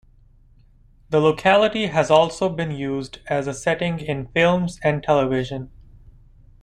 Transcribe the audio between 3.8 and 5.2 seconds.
in films and